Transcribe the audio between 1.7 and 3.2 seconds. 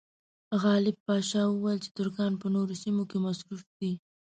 چې ترکان په نورو سیمو کې